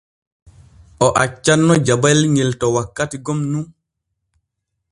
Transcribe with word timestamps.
O 1.05 1.07
accanno 1.25 1.73
jabayel 1.85 2.21
ŋel 2.33 2.51
to 2.59 2.65
wakkati 2.75 3.17
gom 3.25 3.39
nun. 3.51 3.65